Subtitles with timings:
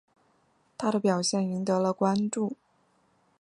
[0.79, 2.57] 他的表现赢得了关注。